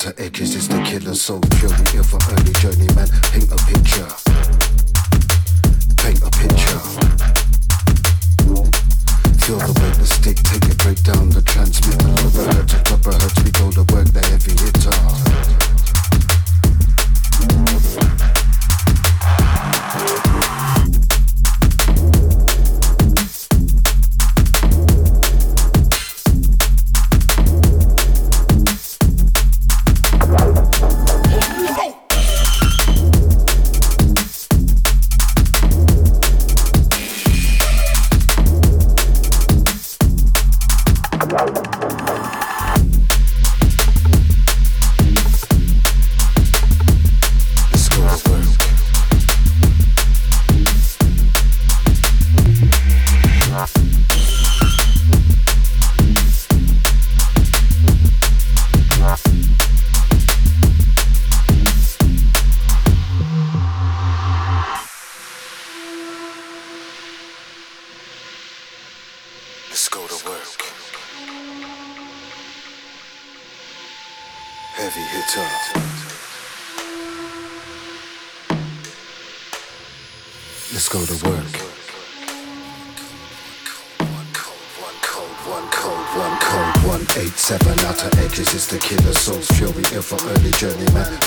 [0.00, 0.69] outer edges is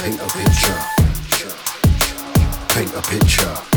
[0.03, 0.75] Paint a picture.
[2.67, 3.73] Paint a picture.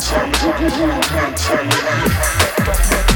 [0.00, 3.07] Tell me, tell me, tell me, tell me.